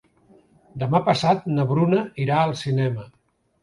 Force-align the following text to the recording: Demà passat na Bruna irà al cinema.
Demà 0.85 1.03
passat 1.11 1.47
na 1.53 1.69
Bruna 1.75 2.03
irà 2.27 2.43
al 2.49 2.59
cinema. 2.67 3.11